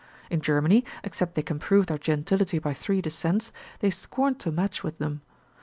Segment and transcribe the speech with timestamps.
[0.31, 4.81] In Germany, except they can prove their gentility by three descents, they scorn to match
[4.81, 5.21] with them.